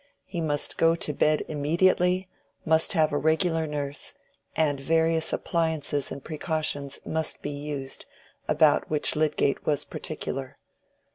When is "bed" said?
1.13-1.43